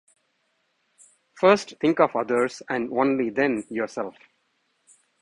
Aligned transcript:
First 1.35 1.75
think 1.79 1.99
of 1.99 2.15
others 2.15 2.63
and 2.67 2.91
only 2.91 3.29
then 3.29 3.63
yourself. 3.69 4.15